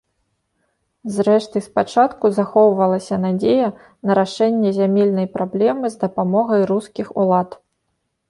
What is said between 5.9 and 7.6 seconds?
з дапамогай рускіх улад.